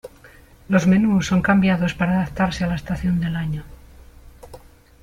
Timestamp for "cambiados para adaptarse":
1.43-2.63